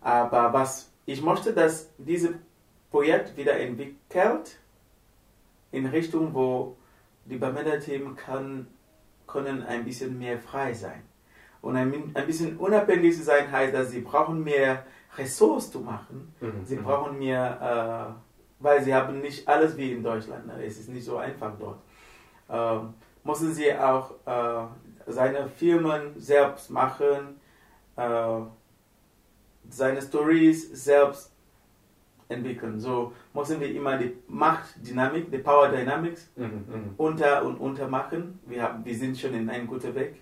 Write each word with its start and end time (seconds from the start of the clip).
Aber 0.00 0.52
was 0.52 0.90
ich 1.06 1.22
möchte, 1.22 1.52
dass 1.52 1.90
dieses 1.98 2.30
Projekt 2.90 3.36
wieder 3.36 3.58
entwickelt 3.58 4.58
in 5.72 5.86
Richtung, 5.86 6.34
wo 6.34 6.76
die 7.24 7.36
Bamenda-Themen 7.36 8.16
kann, 8.16 8.66
können 9.26 9.62
ein 9.62 9.84
bisschen 9.84 10.18
mehr 10.18 10.38
frei 10.38 10.72
sein. 10.72 11.02
Und 11.62 11.76
ein, 11.76 12.12
ein 12.14 12.26
bisschen 12.26 12.56
unabhängig 12.56 13.16
zu 13.16 13.22
sein 13.22 13.50
heißt, 13.50 13.74
dass 13.74 13.90
sie 13.90 14.00
brauchen 14.00 14.42
mehr 14.42 14.84
Ressourcen 15.16 15.72
zu 15.72 15.80
machen. 15.80 16.34
Mhm. 16.40 16.64
Sie 16.64 16.76
mhm. 16.76 16.82
brauchen 16.84 17.18
mehr, 17.18 18.16
äh, 18.18 18.62
weil 18.62 18.82
sie 18.82 18.94
haben 18.94 19.20
nicht 19.20 19.46
alles 19.46 19.76
wie 19.76 19.92
in 19.92 20.02
Deutschland. 20.02 20.46
Ne? 20.46 20.64
Es 20.64 20.78
ist 20.78 20.88
nicht 20.88 21.04
so 21.04 21.18
einfach 21.18 21.52
dort. 21.58 21.80
Ähm, 22.48 22.94
müssen 23.24 23.52
sie 23.52 23.72
auch 23.74 24.12
äh, 24.26 24.66
seine 25.06 25.48
Firmen 25.48 26.18
selbst 26.18 26.70
machen, 26.70 27.40
äh, 27.96 28.40
seine 29.70 30.02
Stories 30.02 30.84
selbst 30.84 31.32
entwickeln. 32.28 32.78
So 32.78 33.12
müssen 33.34 33.60
wir 33.60 33.74
immer 33.74 33.98
die 33.98 34.12
Machtdynamik, 34.28 35.30
die 35.30 35.38
Power 35.38 35.68
Dynamics 35.68 36.30
mhm, 36.36 36.44
mhm, 36.44 36.94
unter 36.96 37.44
und 37.44 37.56
unter 37.56 37.88
machen. 37.88 38.38
Wir, 38.46 38.62
haben, 38.62 38.84
wir 38.84 38.96
sind 38.96 39.18
schon 39.18 39.34
in 39.34 39.48
einem 39.50 39.66
guten 39.66 39.94
Weg. 39.94 40.20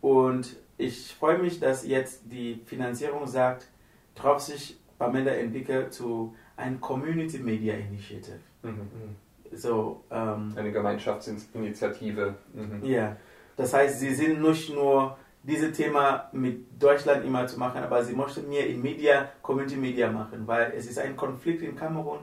Und 0.00 0.56
ich 0.76 1.14
freue 1.14 1.38
mich, 1.38 1.60
dass 1.60 1.86
jetzt 1.86 2.22
die 2.24 2.60
Finanzierung 2.66 3.26
sagt, 3.26 3.68
drauf 4.14 4.40
sich 4.40 4.78
Pamela 4.98 5.32
entwickelt 5.32 5.92
zu 5.92 6.34
einem 6.56 6.80
Community 6.80 7.38
Media 7.38 7.74
Initiative. 7.74 8.38
Mhm, 8.62 8.70
mhm. 8.70 9.56
so, 9.56 10.04
ähm, 10.10 10.52
Eine 10.56 10.72
Gemeinschaftsinitiative. 10.72 12.34
Mhm. 12.52 12.84
Ja, 12.84 13.16
das 13.56 13.72
heißt, 13.72 14.00
sie 14.00 14.14
sind 14.14 14.42
nicht 14.42 14.72
nur 14.72 15.16
dieses 15.46 15.76
Thema 15.76 16.28
mit 16.32 16.82
Deutschland 16.82 17.24
immer 17.24 17.46
zu 17.46 17.58
machen, 17.58 17.82
aber 17.82 18.02
sie 18.02 18.14
möchten 18.14 18.48
mehr 18.48 18.66
in 18.66 18.80
Media, 18.80 19.28
Community 19.42 19.76
Media 19.76 20.10
machen, 20.10 20.46
weil 20.46 20.72
es 20.76 20.86
ist 20.86 20.98
ein 20.98 21.16
Konflikt 21.16 21.62
in 21.62 21.76
Kamerun. 21.76 22.20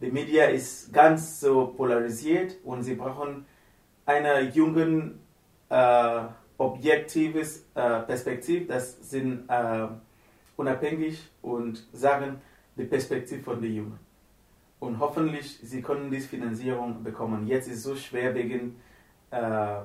Die 0.00 0.10
Media 0.10 0.44
ist 0.44 0.92
ganz 0.92 1.40
so 1.40 1.68
polarisiert 1.68 2.56
und 2.64 2.82
sie 2.82 2.94
brauchen 2.94 3.46
eine 4.04 4.40
jungen, 4.50 5.18
äh, 5.70 6.20
objektives 6.58 7.64
äh, 7.74 8.00
Perspektiv, 8.00 8.66
das 8.68 9.10
sind 9.10 9.48
äh, 9.48 9.86
unabhängig 10.56 11.30
und 11.40 11.86
sagen 11.92 12.40
die 12.76 12.84
Perspektive 12.84 13.42
von 13.42 13.62
den 13.62 13.74
Jungen. 13.74 13.98
Und 14.80 14.98
hoffentlich, 14.98 15.58
sie 15.62 15.82
können 15.82 16.10
diese 16.10 16.28
Finanzierung 16.28 17.02
bekommen. 17.02 17.46
Jetzt 17.46 17.68
ist 17.68 17.78
es 17.78 17.82
so 17.84 17.96
schwer 17.96 18.34
wegen 18.34 18.76
äh, 19.30 19.80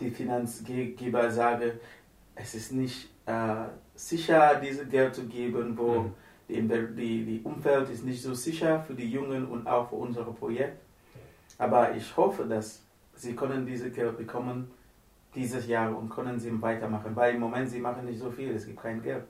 die 0.00 0.10
Finanzgeber 0.10 1.30
sagen, 1.30 1.72
es 2.36 2.54
ist 2.54 2.72
nicht 2.72 3.10
äh, 3.26 3.64
sicher, 3.94 4.60
dieses 4.62 4.88
Geld 4.88 5.14
zu 5.14 5.24
geben, 5.24 5.76
wo 5.76 6.00
mhm. 6.00 6.14
die, 6.48 6.62
die, 6.94 7.24
die 7.24 7.40
Umfeld 7.42 7.90
ist 7.90 8.04
nicht 8.04 8.22
so 8.22 8.34
sicher 8.34 8.84
für 8.86 8.94
die 8.94 9.10
Jungen 9.10 9.46
und 9.46 9.66
auch 9.66 9.88
für 9.88 9.96
unser 9.96 10.22
Projekt. 10.24 10.78
Aber 11.58 11.94
ich 11.94 12.16
hoffe, 12.16 12.44
dass 12.44 12.82
sie 13.14 13.34
können 13.34 13.66
diese 13.66 13.90
Geld 13.90 14.16
bekommen 14.18 14.70
dieses 15.34 15.66
Jahr 15.66 15.96
und 15.96 16.08
können 16.08 16.38
sie 16.38 16.50
weitermachen, 16.62 17.14
weil 17.14 17.34
im 17.34 17.40
Moment 17.40 17.68
sie 17.68 17.80
machen 17.80 18.06
nicht 18.06 18.20
so 18.20 18.30
viel, 18.30 18.54
es 18.54 18.66
gibt 18.66 18.80
kein 18.80 19.02
Geld. 19.02 19.24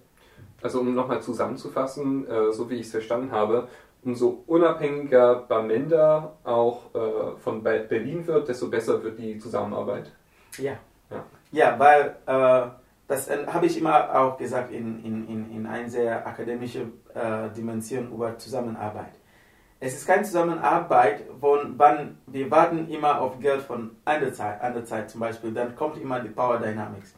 Also 0.62 0.80
um 0.80 0.94
nochmal 0.94 1.22
zusammenzufassen, 1.22 2.28
äh, 2.28 2.52
so 2.52 2.68
wie 2.70 2.74
ich 2.74 2.86
es 2.86 2.92
verstanden 2.92 3.30
habe, 3.30 3.68
umso 4.04 4.44
unabhängiger 4.46 5.46
Bamenda 5.48 6.36
auch 6.44 6.94
äh, 6.94 7.36
von 7.38 7.62
Berlin 7.62 8.26
wird, 8.26 8.48
desto 8.48 8.68
besser 8.68 9.02
wird 9.02 9.18
die 9.18 9.38
Zusammenarbeit. 9.38 10.12
Ja. 10.58 10.78
Ja, 11.10 11.24
ja 11.50 11.78
weil 11.78 12.16
äh, 12.26 12.70
das 13.08 13.28
äh, 13.28 13.46
habe 13.46 13.66
ich 13.66 13.78
immer 13.78 14.14
auch 14.14 14.36
gesagt 14.36 14.72
in, 14.72 15.04
in, 15.04 15.28
in, 15.28 15.50
in 15.52 15.66
einer 15.66 15.88
sehr 15.88 16.26
akademischen 16.26 16.92
äh, 17.14 17.48
Dimension 17.50 18.10
über 18.12 18.36
Zusammenarbeit. 18.38 19.12
Es 19.78 19.94
ist 19.94 20.06
keine 20.06 20.22
Zusammenarbeit, 20.22 21.22
von 21.38 21.74
wann 21.76 22.18
wir 22.26 22.50
warten 22.50 22.88
immer 22.88 23.20
auf 23.20 23.38
Geld 23.38 23.62
von 23.62 23.90
einer 24.04 24.32
Zeit, 24.32 24.60
einer 24.62 24.84
Zeit 24.84 25.10
zum 25.10 25.20
Beispiel, 25.20 25.52
dann 25.52 25.76
kommt 25.76 25.98
immer 25.98 26.20
die 26.20 26.30
Power 26.30 26.58
Dynamics. 26.58 27.14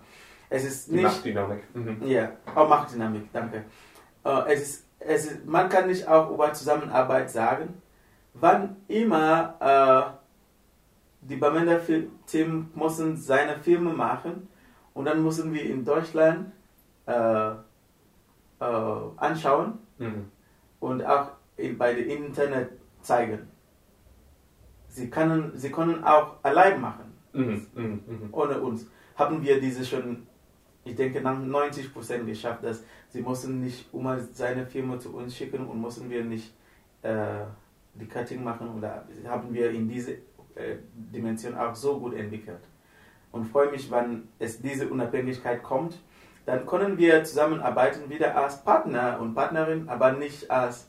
Es 0.51 0.65
ist 0.65 0.91
nicht, 0.91 1.01
die 1.01 1.05
Machtdynamik. 1.05 1.63
Mhm. 1.75 2.07
Ja, 2.07 2.33
auch 2.55 2.69
Machtdynamik, 2.69 3.33
danke. 3.33 3.65
Äh, 4.25 4.53
es 4.53 4.63
ist, 4.63 4.87
es 4.99 5.27
ist, 5.27 5.47
man 5.47 5.69
kann 5.69 5.87
nicht 5.87 6.09
auch 6.09 6.31
über 6.31 6.53
Zusammenarbeit 6.53 7.31
sagen, 7.31 7.81
wann 8.35 8.77
immer 8.89 9.55
äh, 9.61 10.19
die 11.21 11.37
Bamenda-Team 11.37 12.71
müssen 12.75 13.17
seine 13.17 13.59
Filme 13.61 13.93
machen 13.93 14.49
und 14.99 15.05
dann 15.05 15.23
müssen 15.23 15.55
wir 15.55 15.63
in 15.63 15.85
Deutschland 15.85 16.51
äh, 17.07 17.51
äh, 17.53 17.55
anschauen 19.17 19.79
mhm. 19.97 20.25
und 20.81 21.05
auch 21.07 21.29
in, 21.57 21.79
bei 21.79 21.95
dem 21.95 22.09
Internet 22.27 22.71
zeigen. 23.01 23.47
Sie 24.89 25.09
können, 25.09 25.53
sie 25.55 25.71
können 25.71 26.03
auch 26.03 26.43
allein 26.43 26.81
machen, 26.81 27.13
mhm. 27.33 27.67
Mhm. 27.77 28.01
mhm. 28.09 28.29
ohne 28.33 28.61
uns. 28.61 28.89
Haben 29.15 29.41
wir 29.41 29.61
diese 29.61 29.85
schon, 29.85 30.27
ich 30.83 30.97
denke, 30.97 31.21
nach 31.21 31.39
90 31.39 31.95
Prozent 31.95 32.27
geschafft, 32.27 32.65
dass 32.65 32.83
sie 33.11 33.23
müssen 33.23 33.61
nicht 33.61 33.95
immer 33.95 34.19
seine 34.19 34.67
Firma 34.67 34.99
zu 34.99 35.15
uns 35.15 35.37
schicken 35.37 35.65
und 35.69 35.81
müssen 35.81 36.11
wir 36.11 36.25
nicht 36.25 36.53
äh, 37.03 37.45
die 37.95 38.09
Cutting 38.09 38.43
machen 38.43 38.69
oder 38.77 39.07
haben 39.29 39.55
wir 39.55 39.71
in 39.71 39.89
diese 39.89 40.15
äh, 40.57 40.79
Dimension 40.93 41.57
auch 41.57 41.77
so 41.77 42.01
gut 42.01 42.15
entwickelt 42.15 42.63
und 43.33 43.47
freue 43.47 43.71
mich, 43.71 43.91
wenn 43.91 44.29
es 44.39 44.61
diese 44.61 44.89
Unabhängigkeit 44.89 45.63
kommt. 45.63 45.99
Dann 46.47 46.67
können 46.67 46.97
wir 46.97 47.25
zusammenarbeiten 47.25 48.09
wieder 48.09 48.37
als 48.37 48.63
Partner 48.65 49.19
und 49.21 49.35
Partnerin, 49.35 49.89
aber 49.89 50.13
nicht 50.13 50.51
als 50.51 50.89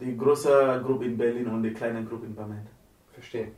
die 0.00 0.16
große 0.16 0.82
Gruppe 0.84 1.06
in 1.06 1.16
Berlin 1.16 1.48
und 1.48 1.62
die 1.62 1.72
kleine 1.72 2.04
Gruppe 2.04 2.26
in 2.26 2.34
Bamenda. 2.34 2.70
Verstehe. 3.12 3.48